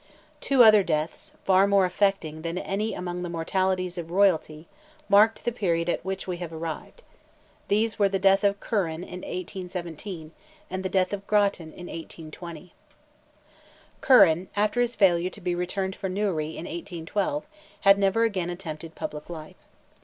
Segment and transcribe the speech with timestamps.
[0.39, 4.67] Two other deaths, far more affecting than any among the mortalities of royalty,
[5.07, 7.03] marked the period at which we have arrived.
[7.67, 10.31] These were the death of Curran in 1817,
[10.71, 12.73] and the death of Grattan, in 1820.
[14.01, 17.45] Curran, after his failure to be returned for Newry, in 1812,
[17.81, 19.67] had never again attempted public life.